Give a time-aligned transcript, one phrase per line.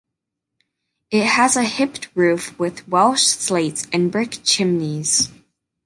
[1.11, 5.29] It has a hipped roof with Welsh slates and brick chimneys.